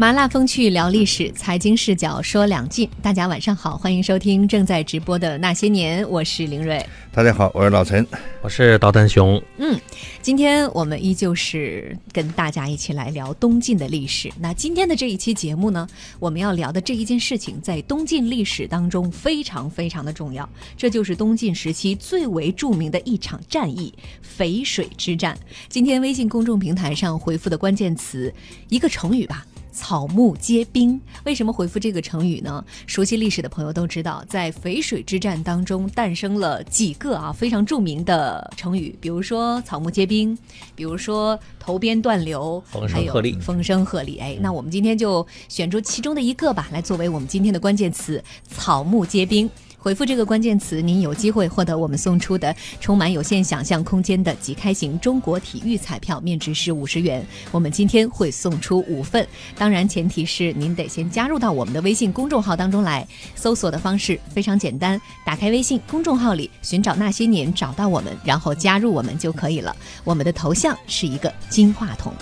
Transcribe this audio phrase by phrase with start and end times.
[0.00, 2.88] 麻辣风趣聊历史，财经视角说两晋。
[3.02, 6.82] 大家晚上好，欢迎收听正在直播的那些年，我是林睿。
[7.12, 8.06] 大家好，我是老陈，
[8.40, 9.38] 我是导弹熊。
[9.58, 9.78] 嗯，
[10.22, 14.32] 今天我们依旧是跟大家一起来聊东晋的历史。
[14.40, 15.86] 那今天的这一期节目呢，
[16.18, 20.48] 我们要聊的这一件事情，在东晋历史当中非常非常的重要，
[20.78, 23.92] 这就是东晋时期最为著名的一场战役——
[24.38, 25.38] 淝水之战。
[25.68, 28.32] 今天微信公众平台上回复的关键词，
[28.70, 29.44] 一个成语吧。
[29.80, 32.62] 草木皆兵，为什么回复这个成语呢？
[32.86, 40.36] 熟悉历史的朋友都知道，在淝水之战当中诞生了几个啊非常著名的成语，比如说草木皆兵，
[40.74, 44.20] 比如说头鞭断流，还有风声鹤唳。
[44.20, 49.48] 哎，那我们今天就选出其中的一个吧，来作为我们今天的关键词：草木皆兵。
[49.82, 57.26] 回复这个关键词，您有机会获得我们送出的充满有限想象空间的即开型中国体育彩票，面值是五十元。
[57.50, 59.26] 我们今天会送出五份，
[59.56, 63.08] 当然前提是您得先加入到我们的微信公众号当中来。
[63.34, 69.74] 搜索的方式非常简单，打开微信公众号里寻找那些年，找到我们，然后加入我们就可以了。
[70.04, 72.12] 我们的头像是一个金话筒。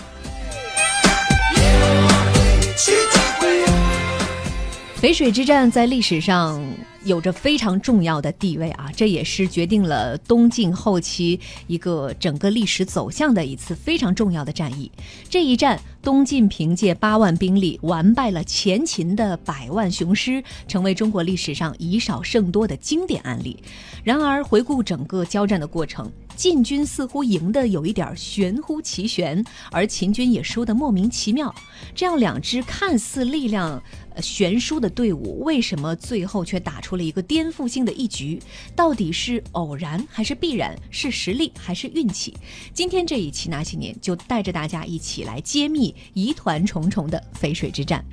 [5.01, 6.63] 淝水之战在历史上。
[7.09, 14.91] 有着非常重要的地位啊，这也是决定了东晋后期一个整个历史走向的一次非常重要的战役。
[15.27, 23.57] 这一战，东晋凭借八万兵力完败了前秦的百万雄师，成为中国历史上以少胜多的经典案例。
[24.03, 31.53] 然而，回顾整个交战的过程，晋军似乎赢得有一点玄乎其玄，而秦军也输得莫名其妙。
[31.93, 33.83] 这样两支看似力量。
[34.21, 38.41] 悬殊的队伍为什么最后却打出了一个颠覆性的一局？
[38.73, 40.73] 到底是偶然还是必然？
[40.89, 42.33] 是实力还是运气？
[42.73, 48.03] 今天这一期那些年就带着大家一起来揭秘疑团重重的淝水之战。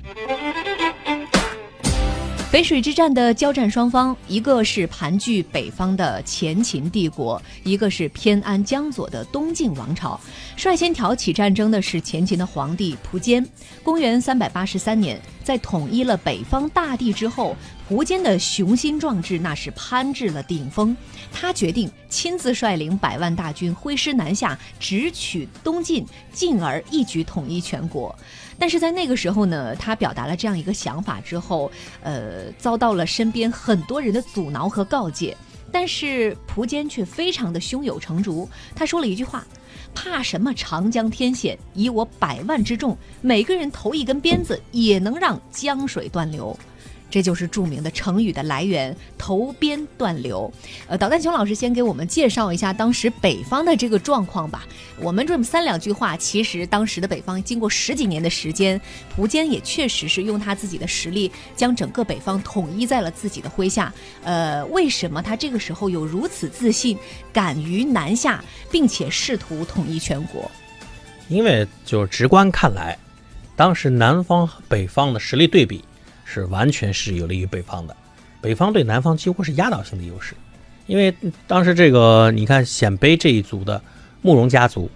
[2.49, 10.17] 淝水之战的交战双方，一个是盘踞北方的前秦帝国，一个是偏安江左的东晋王朝。
[10.55, 13.45] 率先挑起战争的是前秦的皇帝苻坚。
[13.83, 17.55] 公元三百八十三年，在统一了北方大地之后，
[17.89, 20.93] 苻坚的雄心壮志那是攀至了顶峰。
[21.31, 28.13] 他决定亲自率领百万大军挥师南下，直取东晋，进而一举统一全国。
[28.59, 31.71] 但是在那个时候呢，他表达了这样一个想法之后，
[32.03, 35.37] 呃，遭到了身边很多人的阻挠和告诫。
[35.71, 39.45] 但是苻坚却非常的胸有成竹，他说了一句话
[39.93, 41.57] ：“怕什么长江天险？
[41.73, 46.57] 以我百万之众，每个人投一根鞭子，也能让江水断流。”
[47.09, 50.51] 这就是著名的成语的来源“投鞭断流”。
[50.87, 54.65] 呃，导弹熊老师先给我们介绍一下当时北方的这个状况吧。
[54.99, 58.79] 我们这么三两句话，其实当时的北方经过十几年的时间，
[59.17, 63.93] 苻坚也确实是用他自己的实力将整个北方统一在了自己的麾下。
[64.23, 66.97] 呃，为什么他这个时候有如此自信，
[67.31, 70.49] 敢于南下，并且试图统一全国？
[71.29, 72.97] 因为就直观看来，
[73.55, 75.83] 当时南方和北方的实力对比。
[76.29, 77.95] 是完全是有利于北方的，
[78.41, 80.33] 北方对南方几乎是压倒性的优势，
[80.85, 81.15] 因为
[81.47, 83.81] 当时这个你看鲜卑这一族的
[84.21, 84.91] 慕容家族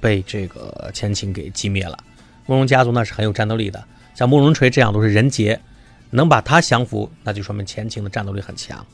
[0.00, 1.98] 被这个前秦给击灭了，
[2.46, 5.60] 慕容家族那是很有战斗力的，像慕容垂这样都是人杰，
[6.08, 8.84] 能把他降服，那就说明前秦的战斗力很强。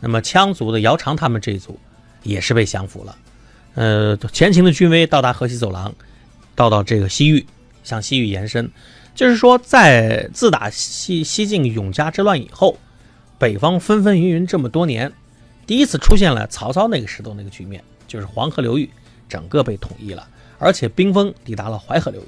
[0.00, 1.78] 那么羌族的姚苌他们这一组
[2.22, 3.16] 也是被降服了，
[3.74, 5.94] 呃，前秦的军威到达河西走廊，
[6.54, 7.44] 到到这个西域，
[7.84, 8.70] 向西域延伸。
[9.16, 12.78] 就是说，在自打西西晋永嘉之乱以后，
[13.38, 15.10] 北方纷纷云云这么多年，
[15.66, 18.88] 第一次出现了曹操那个时候那个局面，就是黄河流域
[19.26, 20.28] 整个被统一了，
[20.58, 22.26] 而且兵锋抵达了淮河流域，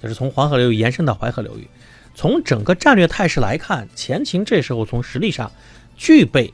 [0.00, 1.68] 就是从黄河流域延伸到淮河流域。
[2.14, 5.50] 从整个战略态势来看，前秦这时候从实力上
[5.96, 6.52] 具备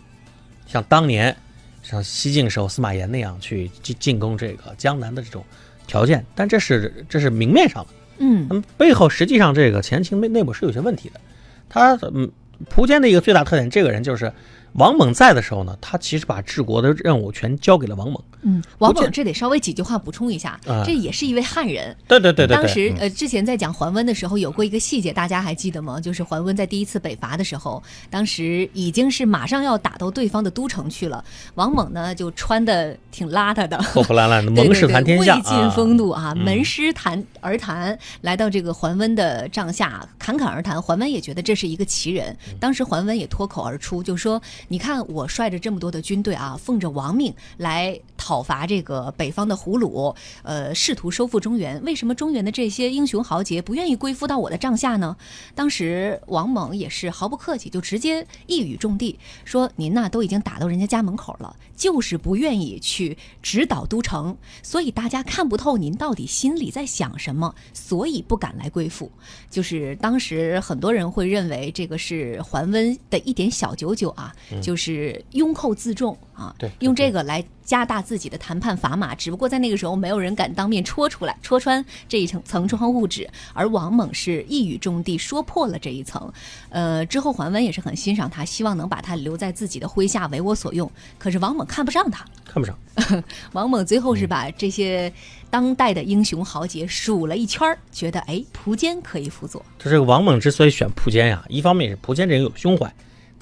[0.66, 1.36] 像当年
[1.82, 5.44] 像西晋时候司马炎那样去进进攻这个江南的这种
[5.86, 7.90] 条件，但这是这是明面上的。
[8.18, 11.20] 嗯，那么背后实际上这个前秦内内部是有些问题的，
[11.68, 12.30] 他嗯，
[12.70, 14.32] 苻坚的一个最大特点，这个人就是。
[14.74, 18.22] 王猛在的时候呢，他其实把治国的任务全交给了王猛。
[18.42, 21.96] 嗯，王猛这得稍微几句话补充一下，这也是一位汉人。
[22.08, 22.56] 对对对对。
[22.56, 26.00] 当时呃，之前在讲桓温的时候，有过一个细节，大家还记得吗？
[26.00, 31.24] 就是桓温在第一次北伐的时候，当时已经是马上要打到对方的都城去了。
[31.54, 40.82] 王猛呢，就穿的挺邋遢的，破破烂烂的，蒙氏谈天下，未尽风度啊，门师谈而谈，来到这个桓温的帐下侃侃而谈。
[40.82, 44.42] 桓温也觉得这是一个奇人，当时桓温也脱口而出，就说。
[44.68, 51.82] 你看我率着这么多的军队啊，奉着王命来讨伐这个北方的胡虏，呃，试图收复中原。
[51.84, 55.16] 为什么中原的这些英雄豪杰不愿意归附到我的帐下呢？
[55.54, 69.10] 当时王猛也是毫不客气，就直接一语中的说：“您呐，都已经打到人家家门口了，就是不愿意去直捣都城，所以大家看不透您到底心里在想什么，所以不敢来归附。”
[69.50, 79.14] 就是当时很多人会认为这个是桓温的一点小九九啊，就是拥寇自重啊，对用这个来加大自己的谈判砝码。
[79.14, 86.32] 只不过在那个时候，没有人敢当面戳出来、戳穿这一层层窗户纸，而王猛是一语中的说破了这一层。
[86.70, 90.90] 呃，之后桓温也是很欣赏他，希望能把他留在自己的麾下为我所用。
[91.18, 92.78] 可是王猛看不上他，看不上。
[93.52, 95.12] 王猛最后是把这些
[95.50, 99.64] 当代的英雄豪杰数了一圈儿，觉得哎，蒲坚可以辅佐。
[99.78, 102.92] 这个王猛之所以选蒲坚呀，一方面是蒲坚这人有胸怀，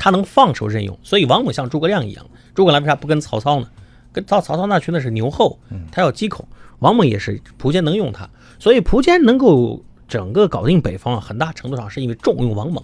[0.02, 2.26] 他能放手任用，所以王猛像诸葛亮一样。
[2.56, 3.68] 诸葛亮为啥不跟曹操呢？
[4.12, 5.60] 跟曹曹操那群那是牛后，
[5.92, 6.44] 他要击孔。
[6.80, 8.28] 王猛也是苻坚能用他，
[8.58, 12.82] 所以苻坚能够整个搞定北方啊，很大程度上是因为重用王猛。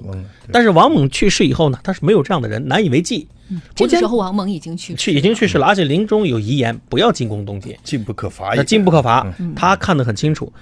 [0.53, 3.27] 但是王猛去世以后呢，他是没有这样的人，难以为继。
[3.75, 8.63] 这个时候王猛已经去去已经去世了，而且临终有遗言，不要进攻东晋，进不可伐也。
[8.63, 9.27] 进不可伐，
[9.57, 10.53] 他看得很清楚。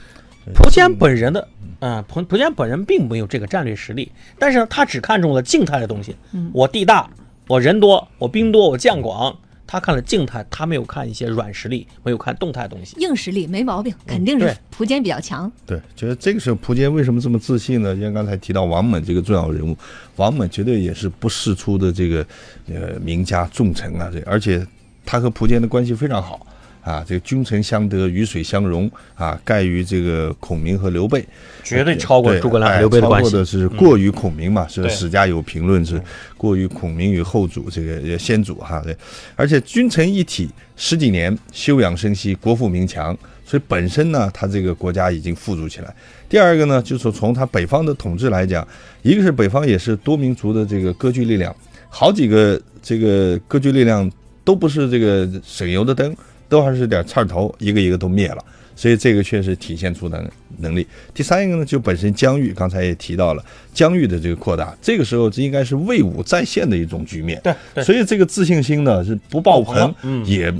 [0.54, 1.48] 苻坚本人的，
[1.80, 6.14] 嗯，蒲蒲坚本人并没有这个战略实力，但是他只看中了静态的东西。
[6.52, 7.10] 我地大，
[7.48, 9.36] 我人多，我兵多，我将广。
[9.68, 12.96] 他看了静态，他没有看一些软实力，没有看动态的东西。
[13.00, 15.50] 硬实力没毛病，肯定是蒲坚比较强。
[15.66, 17.92] 对，觉得这个时候，蒲坚为什么这么自信呢？
[17.96, 19.76] 就像刚才提到王猛这个重要人物，
[20.14, 22.24] 王猛绝对也是不世出的这个
[22.68, 24.64] 呃名家重臣啊，这而且
[25.04, 26.45] 他和蒲坚的关系非常好
[26.86, 31.26] 啊，这个君臣相得，鱼水相融啊，盖于这个孔明和刘备，
[31.64, 33.44] 绝对超过对诸葛亮、哎刘备的关系嗯超过的。
[33.44, 36.00] 是过于孔明嘛，是史家有评论是
[36.36, 38.96] 过于孔明与后主这个呃先祖哈，对，
[39.34, 45.92] 而且君臣一体十几年，休养生息，国富民强，所以本身呢，他这个国家已经富足起来。
[46.28, 48.66] 第二个呢，就是说从他北方的统治来讲，
[49.02, 51.52] 一个是北方也是多民族的这个割据力量，
[51.88, 54.08] 好几个这个割据力量
[54.44, 56.14] 都不是这个省油的灯，
[56.48, 58.44] 都还是点刺儿头，一个一个都灭了。
[58.78, 60.86] 所以这个确实体现出能能力。
[61.14, 67.40] 第三一个呢，就本身疆域，刚才也提到了疆域的这个扩大，这个时候这应该是魏武再现的一种局面。
[67.42, 69.94] 对对所以这个自信心呢是不爆棚
[70.26, 70.52] 也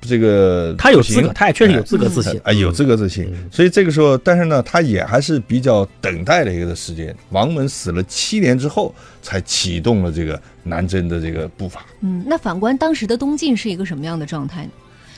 [0.00, 2.40] 这个他有资格，他也确实有资格自信。
[2.44, 3.26] 啊，有资格自信。
[3.50, 7.12] 所以这个时候，但是呢，他也还是比较等待的一个时间。
[7.30, 11.84] 王猛死了七年之后，才启动了这个南征的这个步伐。
[12.02, 14.70] 嗯，那反观当时的东晋是一个什么样的状态呢？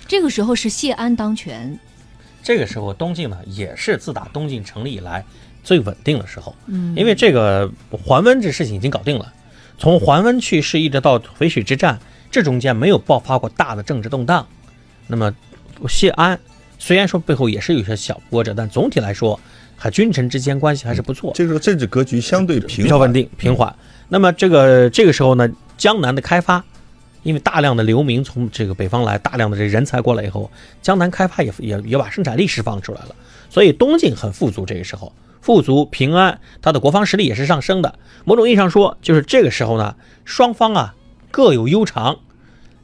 [0.08, 1.78] 这个时候是谢安当权，
[2.42, 5.24] 这个时候，东晋呢也是自打东晋成立以来
[5.64, 6.54] 最稳定的时候。
[6.66, 9.32] 嗯，因为这个桓温这事情已经搞定了，
[9.78, 11.98] 从桓温去世一直到淝水之战，
[12.30, 14.46] 这中间没有爆发过大的政治动荡。
[15.08, 15.34] 那么
[15.88, 16.38] 谢安
[16.78, 19.38] 虽然说背后也是有些小波折，但总体来说，
[19.76, 21.32] 和君臣之间关系还是不错。
[21.34, 23.74] 这个时候政治格局相对平比较稳定平缓。
[24.08, 26.64] 那么这个这个时候呢，江南的开发，
[27.26, 30.48] 因为大量的流民从这个北方来，大量的这人才过来以后，
[30.80, 33.14] 江南开发也也也把生产力释放出来了，
[33.50, 34.64] 所以东晋很富足。
[34.64, 37.98] 这个时候富足平安，它的国防实力也是上升的。
[38.24, 40.94] 某种意义上说，就是这个时候呢，双方啊
[41.30, 42.16] 各有悠长。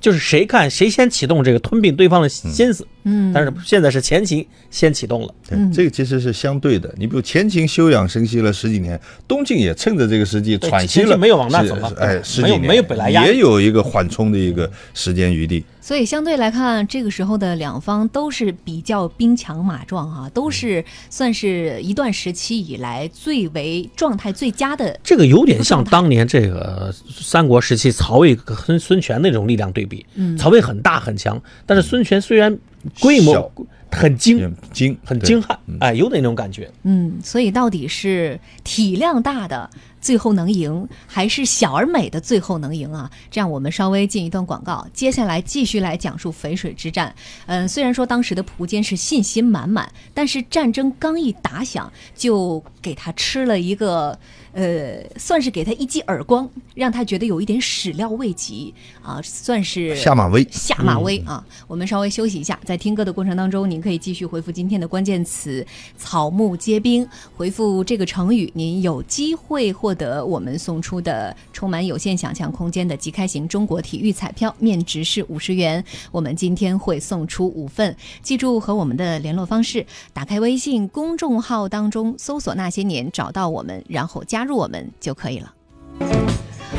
[0.01, 2.89] 就是谁看谁先启动这个吞并对方的心思，
[3.35, 6.93] 但是现在是前秦先启动了，对，这个其实是相对的。
[6.97, 15.65] 你比如前秦休养生息了十几年，东晋也趁着这个时机喘息了，没有往那走了哎，十没有几年没有本来也有一个缓冲的一个时间余地。
[15.81, 24.97] 所以相对来看，这个时候的两方都是比较兵强马壮啊，都是算是一段时期以来最为状态最佳的。
[25.03, 30.07] 这个有点像当年这个三国时期曹魏跟孙权那种力量对比。
[30.15, 32.57] 嗯曹魏很大很强，但是孙权虽然
[33.01, 33.53] 规模小
[33.93, 36.69] 很精嗯精很精悍，哎，有点那种感觉。
[36.83, 39.69] 嗯，所以到底是体量大的
[40.01, 43.11] 最后能赢，还是小而美的最后能赢啊？
[43.31, 47.15] 这样，我们稍微进一段广告，接下来继续来讲述淝水之战。
[47.47, 54.19] 嗯，虽然说当时的苻坚是信心满满，但是战争刚一打响，就给他吃了一个。
[54.55, 60.47] 呃，算是给他一记耳光，让他觉得有一点始料未及啊，算是下马威。
[60.51, 61.43] 下马威啊！
[61.67, 65.67] 我们稍微休息一下，在听歌的过程当中，您可以继续回复今天的关键词
[65.99, 75.85] “草木皆兵”，回复这个成语，您有机会获得我们送出的充满有限想象空间的即开型中国体育彩票，面值是五十元。
[76.13, 85.53] 我们今天会送出五份，记住和我们的联络方式，打开微信公众号当中搜索“那些年”，找到我们，然后加入我们就可以了。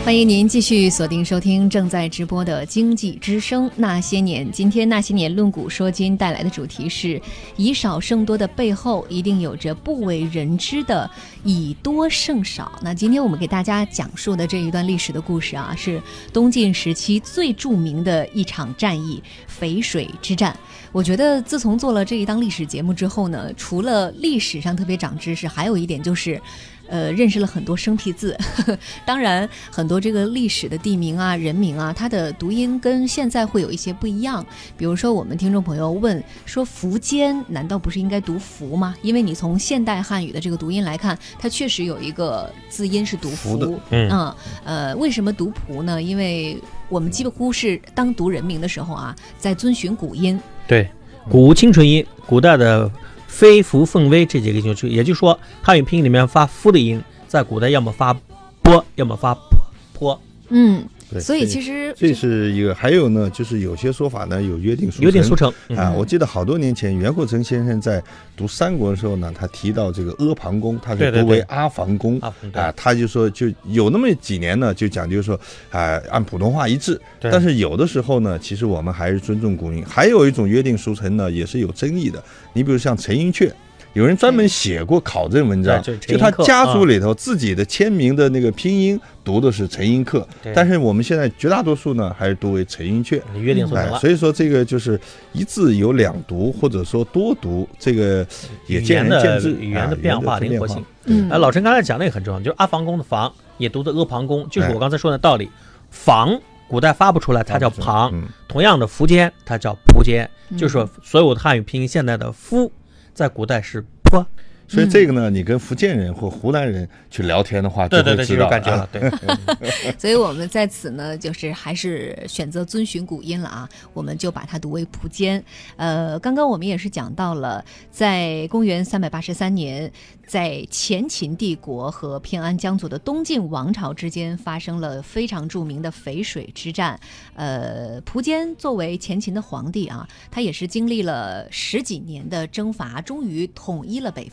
[0.04, 4.46] 欢迎您继续锁定收听正在直播的《经济之声那些年》。
[4.52, 7.20] 今天那些年论古说今带来的主题是
[7.56, 11.10] “以少胜多”的背后，一定有着不为人知的
[11.46, 12.70] 以多胜少。
[12.82, 19.24] 那今天我们给大家讲述的这一段历史的故事啊，是东晋时期最著名的一场战役——
[19.58, 20.54] 淝水之战。
[20.92, 26.40] 我觉得自从做了这一档历史节目之后呢，除了历史上特别长知识，还有一点就是。
[26.88, 28.38] 呃，认识了很多生僻字，
[29.06, 34.46] 当然很多这个历史的地名啊、人名啊，它的读音跟现在会有一些不一样。
[34.78, 38.96] 比如说，我们听众朋友问说“苻坚”，难道不是应该读“福”吗？
[39.02, 43.72] 因为你从现代汉语的这个读音来看，它确实有一个字音是读“福”的。
[43.90, 46.02] 嗯，呃，为什么读“仆”呢？
[46.02, 46.60] 因为
[46.90, 50.40] 我们几乎是当读人名的时候啊，在遵循古音。
[50.68, 50.90] 对，
[51.30, 52.92] 古清纯音，古代的。
[53.34, 58.14] 非、福、奉、威这几个音，就也就是说，汉语拼音里面发“夫”的音，在古代要么发
[58.62, 59.36] “波”，要么发
[59.92, 60.22] “坡”。
[60.50, 60.88] 嗯，
[61.20, 62.74] 所以其实这是一个。
[62.74, 65.92] 还有呢，就是有些说法呢有约定俗成约定俗成啊。
[65.92, 68.04] 我记得好多年前，袁阔成先生在
[68.36, 72.74] 读三国的时候呢，他提到这个阿房宫，他是读为阿房宫啊。
[72.76, 77.00] 他就说，就有那么几年呢，就讲究说啊，按普通话一致。
[77.20, 79.84] 但是有的时候呢，其实我们还是尊重古音。
[79.88, 82.24] 还有一种约定俗成呢，也是有争议的。
[82.54, 83.52] 你比如像陈寅恪，
[83.94, 93.22] 有人专门写过考证文章，就他家族里头自己的签名的那个拼音读的是陈寅恪，但是我们现在绝大多数呢还是读为陈寅恪。
[93.40, 94.00] 约定俗成了。
[94.00, 95.00] 所以说这个就是
[95.32, 98.26] 一字有两读，或者说多读，这个
[98.66, 99.52] 也见仁见智。
[99.60, 100.84] 语言的变化灵活性。
[101.06, 105.50] 嗯，哎，老陈刚才讲的也很重要，就是阿房宫的房也读的阿房宫，就是我刚才说的道理。
[105.92, 108.12] 房古代发不出来，它叫旁。
[108.48, 112.72] 同样的，苻坚它叫苻坚，就是说所有的汉语拼音现在的夫。
[113.14, 114.26] 在古代是坡，
[114.68, 118.88] 所以这个呢，你跟福建人或湖南人去聊天的话，对对对，就有感觉了。
[118.92, 119.12] 对，
[120.00, 125.44] 所以我们在此呢，就是还是选择遵循古音了啊，我们就把它读为蒲坚。
[125.76, 129.92] 呃，刚刚我们也是讲到了，在公元三百八十三年。
[130.26, 136.98] 在前秦帝国和偏安江左的东晋王朝之间发生了非常著名的淝水之战。
[137.36, 144.30] 呃，蒲坚作为前秦的皇帝啊，他也是经历了十几年的征伐，终于统一了北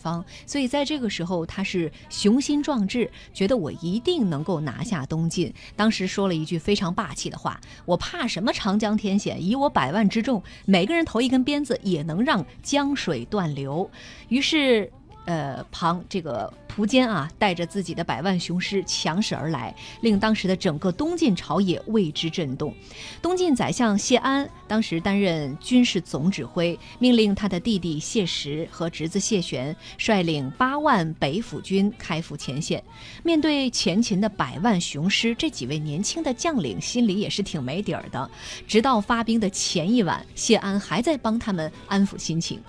[0.46, 5.52] 所以在这个时候，他是雄心壮志，觉得我一定能够拿下东晋。
[5.76, 9.44] 当时说了一句非常霸气的话：“我怕什么长江天险？
[9.44, 13.90] 以我百万之众，每个人投一根鞭子，也能让江水断流。”
[14.28, 14.90] 于是。
[15.26, 22.74] 呃，庞这个苻坚啊，带着自己的百万雄师强势而来，令当时的整个东晋朝野为之震动。
[23.20, 32.82] 东晋宰相谢安当时担任军事总指挥，命令他的弟弟谢石和侄子谢玄率领八万北府军开赴前线。
[33.22, 38.30] 面对前秦的百万雄师，这几位年轻的将领心里也是挺没底儿的。
[38.66, 42.60] 直到发兵的前一晚，谢安还在帮他们安抚心情。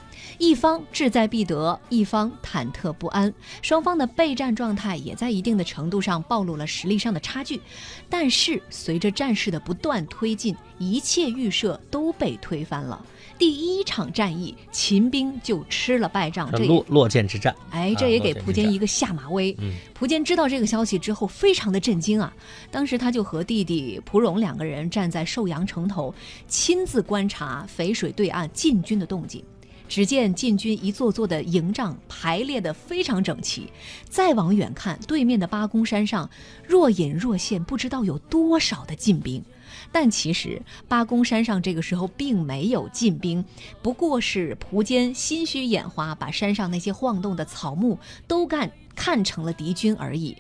[0.42, 3.32] 一方志在必得，一方忐忑不安，
[3.62, 7.62] 双方的备战状态也在一定的程度上暴露了实力上的差距。
[8.10, 13.06] 但是随着战事的不断推进，一切预设都被推翻了。
[13.38, 16.50] 第一场战役，秦兵就吃了败仗。
[16.52, 19.56] 这落落剑之战，哎，这也给蒲坚一个下马威。
[19.94, 22.34] 蒲坚知道这个消息之后，非常的震惊啊！
[22.72, 26.12] 当时他就和弟弟蒲荣两个人站在寿阳城头，
[26.48, 29.44] 亲自观察淝水对岸晋军的动静。
[29.92, 33.70] 只见晋军一座座的营帐排列得非常整齐，
[34.08, 36.30] 再往远看，对面的八公山上
[36.66, 39.44] 若隐若现，不知道有多少的晋兵。
[39.92, 43.44] 但其实八公山上这个时候并没有晋兵，
[43.82, 50.38] 不过是蒲坚心虚眼花，把山上那些晃动的草木都干看成了敌军而已。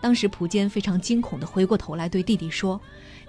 [0.00, 2.80] 当时蒲坚非常惊恐地回过头来对弟弟说：“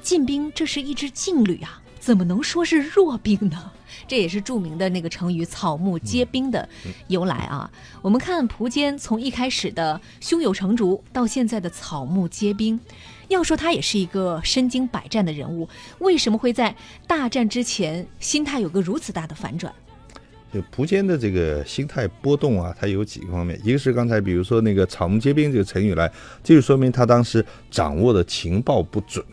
[0.02, 3.72] 晋兵这是一支劲旅啊！”怎么能说是弱兵呢？
[4.08, 6.70] 这也是著名的那个成语“草木皆兵”的
[7.08, 7.68] 由来啊。
[8.04, 12.80] 我们看蒲坚从一开始的胸有成竹，到现在的草木皆兵，
[13.28, 16.76] 要说他也是一个身经百战的人物，为什么会在
[17.08, 19.74] 大战之前心态有个如此大的反转？
[20.54, 26.12] 就蒲坚的这个心态波动啊，它有几个方面，一个是刚才比如说那个“草木皆兵”这个成语来，
[26.44, 29.26] 这就说明他当时掌握的情报不准。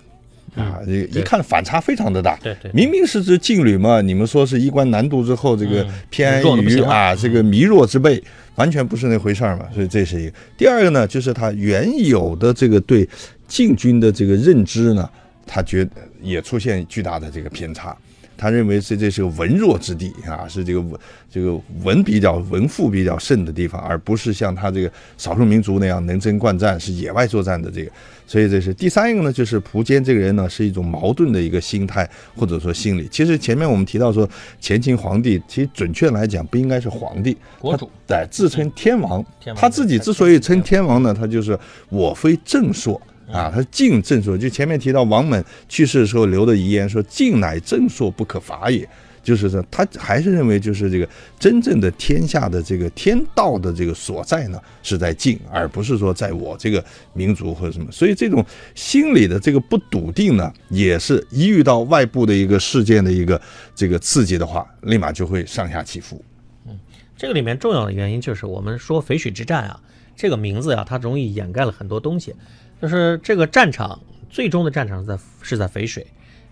[0.54, 2.38] 啊，这一看反差非常的大。
[2.42, 8.22] 对对，明明是支劲旅嘛，你们说是衣冠南渡之后，这个偏安于啊，这个靡弱之辈，
[8.56, 9.66] 完全不是那回事儿嘛。
[9.74, 10.34] 所以这是一个。
[10.56, 13.08] 第二个呢，就是他原有的这个对
[13.48, 15.08] 禁军的这个认知呢，
[15.46, 15.90] 他觉得
[16.20, 17.96] 也出现巨大的这个偏差。
[18.42, 20.98] 他认为这这是个文弱之地啊，是这个文
[21.30, 27.90] 这个文比较文赋比较盛的地方，而不是像他这个少数民族那样能征惯战，是野外作战的这个。
[28.26, 33.06] 所以这是第三一个呢，就是苻坚这个人呢是一种矛盾的一个心态或者说心理。
[33.12, 34.28] 其实前面我们提到说
[34.60, 39.24] 前秦皇帝，其实准确来讲不应该是皇帝，国主对，自称天王。
[39.38, 41.56] 天王他自己之所以称天王呢，他就是
[41.90, 43.00] 我非正朔。
[43.32, 48.86] 啊，他敬正朔，就前面提到王猛去世的时候留的遗言说：“敬乃正朔，不可伐也。”
[49.22, 51.08] 就是说，他还是认为，就是这个
[51.38, 57.86] 真正的天下的这个天道的这个所在呢，是在晋，而不是说在我这个民族或者什么。
[57.92, 63.40] 所以这种心理的这个不笃定呢，也是一遇到外部的一个事件的一个
[63.76, 66.20] 这个刺激的话，立马就会上下起伏。
[66.66, 66.76] 嗯
[67.16, 69.80] 这个里面重要的原因就是我们说淝水之战啊，
[70.16, 72.34] 这个名字呀、它容易掩盖了很多东西。
[72.80, 76.06] 就是这个战场最终的战场是在是在淝水，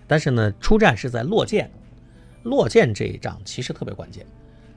[0.07, 1.71] 但是呢，出战是在洛涧。
[2.43, 4.25] 洛涧这一仗其实特别关键，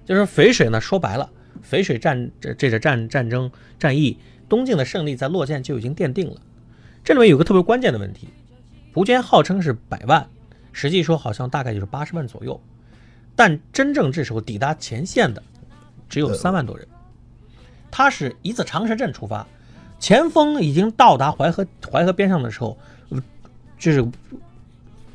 [0.06, 1.30] 就是淝水呢，说白了，
[1.70, 3.50] 淝水战这这个战战争
[3.80, 4.18] 战役，
[4.50, 6.42] 东晋的胜利在洛涧就已经奠定了。
[7.04, 8.28] 这里面有个特别关键的问题，
[8.94, 10.28] 苻坚号称是百万，
[10.72, 12.60] 实际说好像大概就是八十万左右，
[13.36, 15.42] 但真正这时候抵达前线的
[16.10, 16.88] 只有三万多人。
[17.96, 19.46] 他是一次长蛇阵出发，
[20.00, 22.76] 前锋已经到达淮河淮河边上的时候，
[23.10, 23.22] 呃
[23.78, 24.04] 就是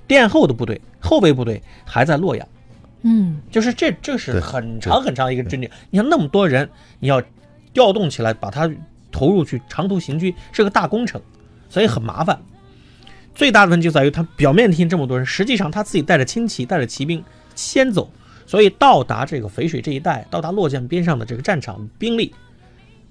[0.06, 2.48] 殿后的部队、后备部队还在洛阳。
[3.02, 5.68] 嗯，就是这这是很长很长一个阵地。
[5.90, 6.70] 你看那么多人，
[7.00, 7.20] 你要
[7.72, 8.70] 调动起来，把他
[9.10, 11.20] 投入去长途行军，是个大工程，
[11.68, 12.40] 所以很麻烦。
[13.34, 17.24] 最大的问题就在于，他表面听这么多人，实际上他自己带着轻骑、带着骑兵
[17.56, 18.08] 先走，
[18.46, 22.32] 所以到达这个淝水这一带，到达洛涧边上的这个战场兵力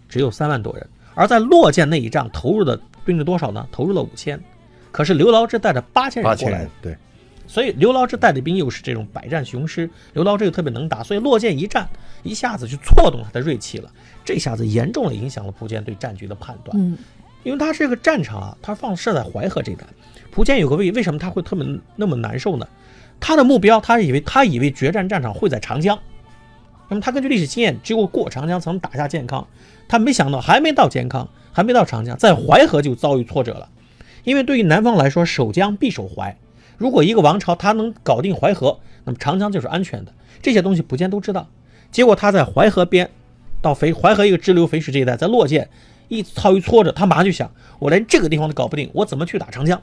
[0.08, 3.68] 只有三万多人，而在洛涧那一仗投入的兵力多少呢？
[3.72, 4.40] 投入了五千，
[4.92, 6.98] 可是刘牢之带着八千人过来八千人，，对，
[7.48, 11.88] 所以刘牢之带的兵又是这种百战雄师，刘牢之又特别能打，所以洛涧一战
[12.24, 13.92] 一下子就挫动他的锐气了，
[14.26, 16.78] 这下子严重的影响了苻坚对战局的判断。
[16.80, 16.98] 嗯，
[17.44, 19.86] 因为他这个战场啊，他放设在淮河这一带，
[20.36, 22.68] 苻坚有个位为什么他会特别那么难受呢？
[23.20, 25.98] 他的目标，他以为他以为决战战场会在长江，
[26.88, 29.48] 那么他根据历史经验，只有过长江才能打下健康，
[29.88, 33.70] 他没想到还没到健康，还没到长江，在淮河就遭遇挫折了。
[34.24, 36.38] 因为对于南方来说，守江必守淮。
[36.78, 40.14] 如果一个王朝他能搞定淮河，那么长江就是安全的。
[40.42, 41.48] 这些东西苻坚都知道。
[41.92, 43.10] 结果他在淮河边，
[43.62, 45.68] 到淝淮河一个支流淝水这一带，在洛涧
[46.10, 49.82] 一遭遇挫折，他马上就想：我连这个地方都搞不定，我怎么去打长江？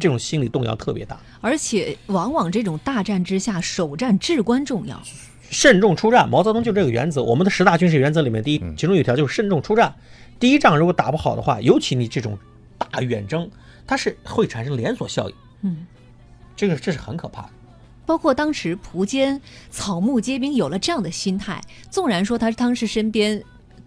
[0.00, 1.16] 这种心理动摇特别大。
[1.40, 5.00] 而且往往这种大战之下，首战至关重要。
[5.50, 7.22] 慎重出战，毛泽东就这个原则。
[7.22, 9.94] 我们的十大军事原则里面，第一，其中有一条就是慎重出战。
[10.38, 12.38] 第一仗如果打不好的话，尤其你这种
[12.78, 13.50] 大远征，
[13.86, 15.36] 它是会产生连锁效应。
[15.62, 15.86] 嗯，
[16.54, 17.48] 这个这是很可怕的。
[18.04, 23.42] 包括当时蒲坚草木皆兵有了这样的心态，纵然说他当时身边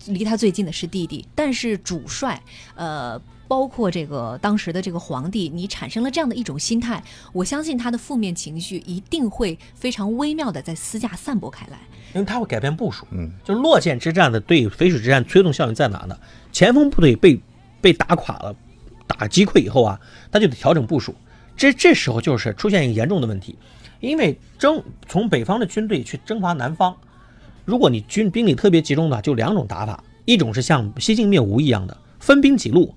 [0.08, 2.42] 离他最近的是弟弟，但是主帅，
[2.76, 11.80] 呃，包括这个当时的这个皇帝，你产生了这样的一种心态，我相信他的负面情绪一定会非常微妙的在私下散播开来。
[12.14, 13.08] 因为他会改变部署。
[13.10, 16.16] 嗯，就是洛涧之战的对淝水之战推动效应在哪呢？
[16.52, 17.42] 前锋部队被
[17.82, 18.56] 被打垮了，
[19.08, 20.00] 打击溃以后啊，
[20.32, 21.16] 他就得调整部署。
[21.58, 23.58] 这这时候就是出现一个严重的问题，
[24.00, 26.96] 因为征从北方的军队去征伐南方，
[27.66, 32.94] 如果你军兵力特别集中的话，就两种打法，一种是像西晋灭吴一样的分兵几路，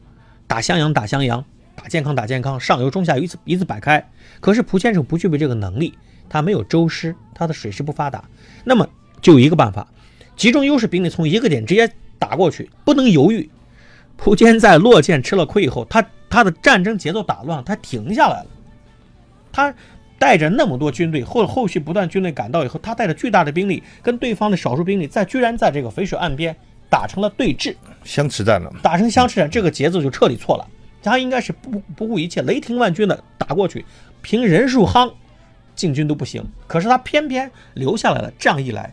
[0.53, 1.43] 打襄阳打襄阳，
[1.75, 4.07] 打健康打健康，上游中下游一次一字摆开。
[4.39, 5.95] 可是蒲先生不具备这个能力，
[6.29, 8.23] 他没有舟师，他的水师不发达，
[8.63, 8.87] 那么
[9.23, 9.89] 就一个办法，
[10.37, 13.49] 集中优势兵力从一个点直接打过去，不能犹豫。
[14.19, 18.47] 蒲坚在洛涧吃了亏以后，他他的战争节奏打乱，他停下来了。
[19.53, 19.75] 他
[20.19, 26.55] 带着那么多军队，后后续不断军队赶到以后，他带着巨大的兵力跟对方的少数兵力，在居然在这个淝水岸边
[26.93, 27.75] 打成了对峙，
[28.05, 28.71] 相持战了。
[28.83, 30.69] 打成相持战，这个节奏就彻底错了。
[31.03, 33.83] 他应该是不不顾一切，雷霆万钧的打过去，
[34.21, 35.11] 凭人数夯，
[35.75, 36.45] 进军都不行。
[36.67, 38.31] 可是他偏偏留下来了。
[38.39, 38.93] 这样一来，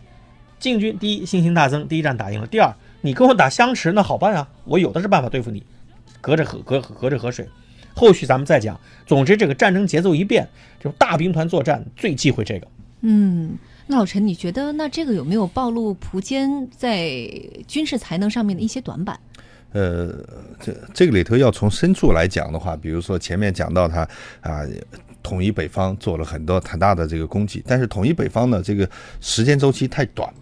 [0.58, 2.46] 进军第一信心大增，第一战打赢了。
[2.46, 5.62] 第二，你跟我打相持，那好办啊，我有的是办法对付你，
[6.22, 7.46] 隔着河隔隔着河水。
[7.94, 8.80] 后续咱们再讲。
[9.06, 10.48] 总之，这个战争节奏一变，
[10.82, 12.66] 就大兵团作战最忌讳这个。
[13.02, 13.58] 嗯，
[13.90, 17.18] 那老陈，你觉得那这个有没有暴露蒲坚在
[17.66, 19.18] 军事才能上面的一些短板？
[19.72, 20.14] 呃，
[20.60, 24.08] 这这个里头要从深处来讲的话，比如说前面讲到他
[24.42, 24.62] 啊，
[25.24, 28.88] 统一北方做了很多很大的这个功绩，但是统一北方呢，这个
[29.20, 30.32] 时间周期太短，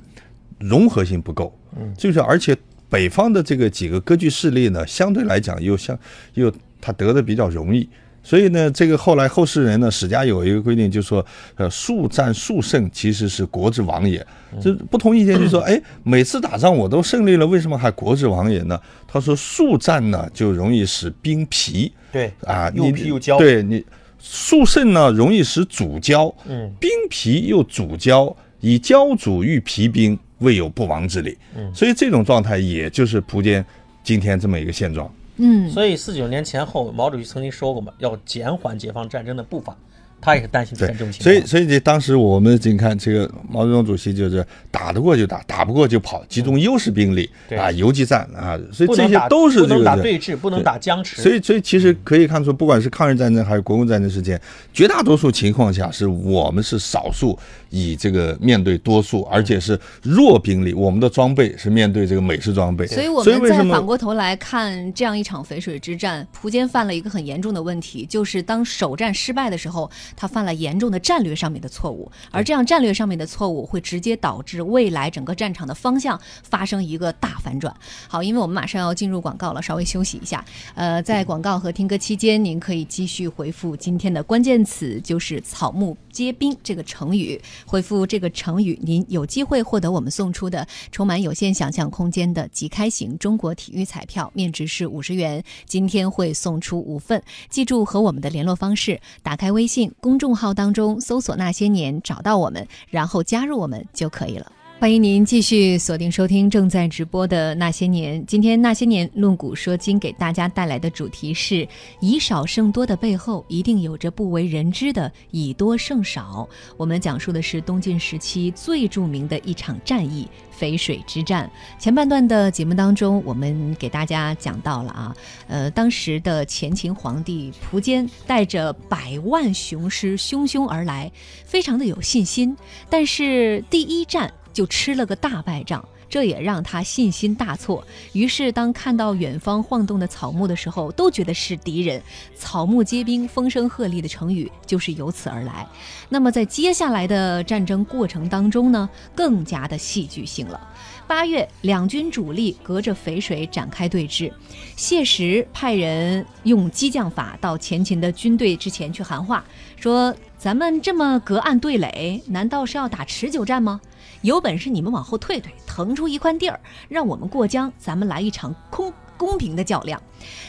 [0.58, 2.54] 融合性不够，嗯，就是而且
[2.90, 5.98] 北方的这个几个割据势力呢，相对来讲又相
[6.34, 7.88] 又他得的比较容易。
[8.22, 11.24] 所以呢，这个后来后世人呢，史家有一个规定，就说，
[11.56, 14.24] 呃，速战速胜其实是国之亡也。
[14.60, 18.78] 这不同意见就说， 哎，每次打仗我都胜利了，为什么还国之亡也呢？
[19.06, 23.82] 他说，速战呢就容易使兵疲，对啊，又你疲又焦对你
[24.18, 31.38] 速胜呢容易使主焦，嗯，兵疲又主焦，以焦主御疲兵，未有不亡之理。
[31.56, 33.64] 嗯所以这种状态也就是苻坚
[34.02, 35.10] 今天这么一个现状。
[35.38, 39.76] 嗯，所以四九年前后，毛主席曾经说过嘛，要减缓解放战争的步伐，
[40.20, 41.32] 他也是担心出对现这种情况。
[41.32, 51.22] 所以所以这当时我们你看这个毛泽东主席就是打得过就打，打不过就跑，集中优势兵力、对啊，游击战啊，所以这些都是不能这个对打对峙，不能打僵持。
[51.22, 54.40] 所以，所以其实可以看出，不管是抗日战争还是国共战争事件，
[54.72, 57.38] 绝大多数情况下是我们是少数
[57.70, 62.86] 以这个面对多数，而且是弱兵力，我们的装备是面对这个美式装备。
[62.86, 77.74] 所以我们再反过头来看这样一场淝水之战，苻坚犯了一个很严重的问题，就是当首战失败的时候，他犯了严重的战略上面的错误，而这样战略上面的错误会直接导致未来整个战场的方向发生一个大反转。
[78.08, 80.44] 好，因为我们马上要进入广告了，稍微休息一下。
[80.74, 87.40] 呃，在广告和听歌期间，您可以继续回复今天的关键词，就是“草木接兵”这个成语。
[87.64, 95.44] 回复这个成语，您有机会获得我们送出的充满有限想象空间的即开型中国体育彩票，面值是五十元。
[95.66, 104.50] 今天会送出五份，记住和我们的联络方式，打开微信公众号当中搜索“那些年”，找到我们，然后加入我们就可以了。
[104.80, 108.22] 欢迎您继续锁定收听正在直播的《那些年》。
[108.26, 111.66] 今天《那些年》论古说今给大家带来的主题是
[111.98, 116.48] “以少胜多”的背后，一定有着不为人知的“以多胜少”。
[116.78, 121.50] 我们讲述的是东晋时期最著名的一场战役——淝水之战。
[121.80, 125.16] 前半段的节目当中，我们给大家讲到了啊，
[125.48, 131.10] 呃，当时的前秦皇帝苻坚带着百万雄师汹汹而来，
[131.44, 132.56] 非常的有信心，
[132.88, 134.32] 但是第一战。
[134.58, 137.86] 就吃了个大败仗，这也让他信心大挫。
[138.12, 142.02] 于是，当看到远方晃动的草木的时候，都觉得是敌人。
[142.36, 145.64] 草木皆兵、风声鹤唳的成语就是由此而来。
[146.08, 150.60] 那么，在接下来的战争过程当中呢，更加的戏剧性了。
[151.08, 154.30] 八月，两军主力隔着淝水展开对峙。
[154.76, 159.42] 谢石派人用激将法到前秦的军队之前去喊话，
[159.76, 163.80] 说：“咱们这么隔岸对垒，难道是要打持久战吗？”
[164.20, 170.00] 有本事你们往后退退，腾出一块地儿，让我们过江，咱们来一场空公平的较量。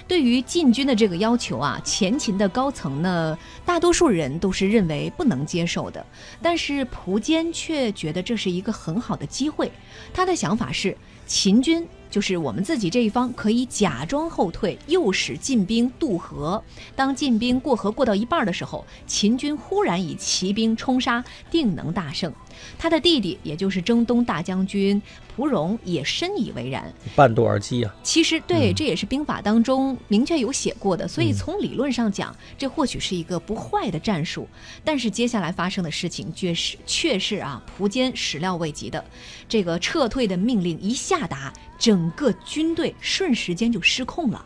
[0.07, 6.05] 对于禁军的这个要求啊，前秦的高层呢，大多数人都是认为不能接受的。
[6.41, 9.71] 但是苻坚却觉得这是一个很好的机会。
[10.13, 16.63] 他的想法是，秦军就是我们自己这一方可以假装后退，诱使晋兵渡河。
[16.95, 22.33] 当晋兵过河过到一半的时候，秦军忽然以骑兵冲杀，定能大胜。
[22.79, 24.99] 他的弟弟，也就是征东大将军
[25.39, 26.93] 蒲荣，也深以为然。
[27.15, 34.45] 半渡而击啊，其实，对，这也是兵法当中明确有写过的，所以从理论上讲，这或许是一个不坏的战术。
[34.83, 39.01] 但是接下来发生的事情却是却是啊，苻坚始料未及的，
[39.47, 44.45] 这个撤退的命令一下达，整个军队瞬时间就失控了。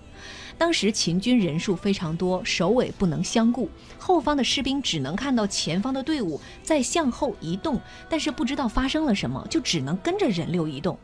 [0.57, 10.97] 当时秦军人数非常多，首尾不能相顾，后方的士兵只能看到前方的队伍在向后移动，但是不知道发生了什么，就只能跟着人流移动。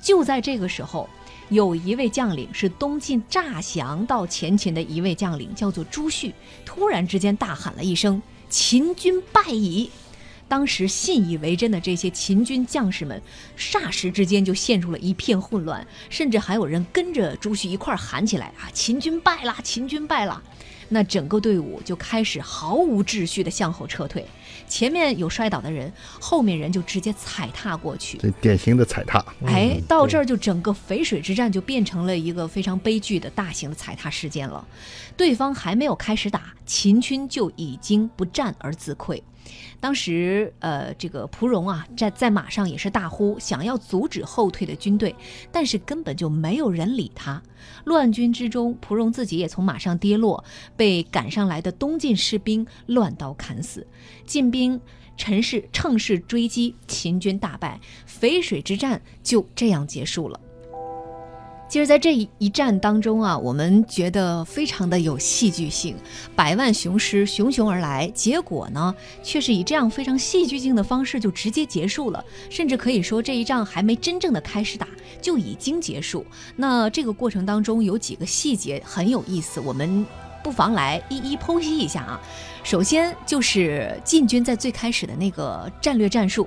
[0.00, 1.08] 就在这个时候，
[1.48, 9.90] 有一位将领是东晋诈降到前秦的一位将领，叫做朱旭，突然之间大喊了一声：“秦军败矣！”
[10.54, 13.20] 当时信以为真的这些秦军将士们，
[13.58, 19.56] 霎时之间就陷入了一片混乱，甚至还有人跟着朱旭一块儿喊起来：“啊，秦军败了！
[19.64, 20.40] 秦军败了！”
[20.88, 24.24] 那整个队伍就开始毫无秩序地向后撤退，
[24.68, 28.16] 前面有摔倒的人，后面人就直接踩踏过去。
[28.18, 29.24] 这典型的踩踏。
[29.46, 34.64] 哎，到这儿就整个淝水之战就变成了一个非常悲剧的大型的踩踏事件了。
[35.16, 39.20] 对方还没有开始打，秦军就已经不战而自溃。
[39.80, 45.14] 当时，呃，这个蒲荣啊，在在马上也是大呼，想要阻止后退的军队，
[45.52, 47.42] 但是根本就没有人理他。
[47.84, 50.42] 乱军之中，蒲荣自己也从马上跌落，
[50.76, 53.86] 被赶上来的东晋士兵乱刀砍死。
[54.26, 54.80] 晋兵
[55.16, 60.40] 趁势乘势追击，秦军大败，淝水之战就这样结束了。
[61.74, 65.96] 其实，在这一战当中啊，我们觉得非常的有戏剧性，
[66.36, 74.86] 百万雄师熊熊而来，结果呢，却是以这样非常戏剧性的方式就直接结束了，甚至可以说这一仗还没真正的开始打
[75.20, 76.24] 就已经结束。
[76.54, 80.06] 那这个过程当中有几个细节很有意思，我们
[80.44, 82.20] 不妨来一一剖析一下啊。
[82.62, 86.46] 首先就是晋军在最开始的那个战略战术，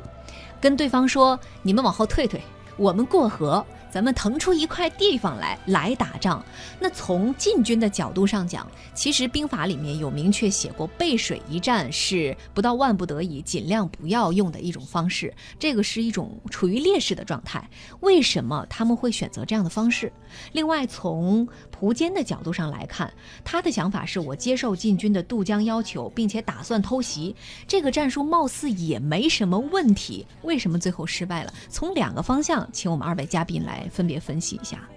[0.61, 2.41] 跟对方说：“你们往后退退，
[2.77, 3.65] 我们过河。”
[3.97, 6.45] 咱们腾出一块地方来来打仗，
[6.79, 17.67] 那从晋军的角度上讲，其实兵法里面有明确写过，背水一战是不到万不得已尽量不要用的一种方式，这个是一种处于劣势的状态。
[18.01, 20.13] 为什么他们会选择这样的方式？
[20.51, 21.47] 另外，从
[21.79, 23.09] 蒲坚的角度上来看，
[23.45, 27.33] 他的想法是我接受晋军的渡江要求，并且打算偷袭，
[27.65, 30.25] 这个战术貌似也没什么问题。
[30.41, 31.53] 为什么最后失败了？
[31.69, 33.67] 从两个方向，请我们二位嘉宾来。
[33.67, 34.89] 来分别分析一下，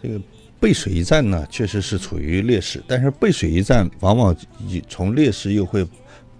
[0.00, 0.18] 这个
[0.58, 4.34] 背水一战呢，确实是处于劣势，但是背水一战往往
[4.88, 5.86] 从劣势又会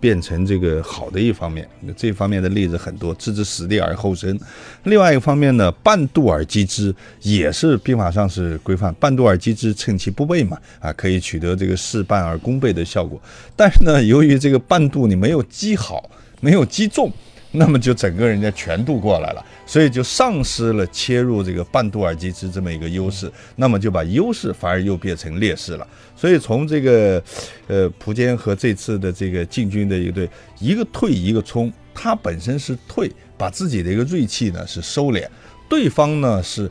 [0.02, 1.68] 变成这个好的一方面。
[1.96, 4.36] 这方面的例子很多，置之死地而后生。
[4.82, 13.22] 另外一个方面呢，半渡而击之也是兵法上是规范，半渡而击之，趁其不备嘛，啊，可以取得这个事半而功倍的效果。
[13.54, 16.10] 但是呢，由于这个半渡你没有击好，
[16.40, 17.12] 没有击中。
[17.54, 25.86] 那么就整个人家全渡过来了，所以就丧失了切入这个半渡而击之这么一个优势，那么就把优势反而又变成劣势了。
[26.16, 27.22] 所以从这个，
[27.66, 35.28] 呃，蒲坚和这次的这个进军的一个队，一个退一个冲，他本身是退，把自己的一个锐气呢是收敛，
[35.68, 36.70] 对方呢是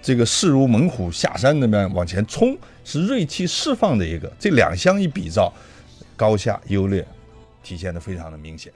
[0.00, 5.52] 这个势如猛虎下山那边往前冲，是锐气释放的一个，这两相一比照，
[6.16, 7.06] 高下优劣
[7.62, 8.72] 体现的非常的明显。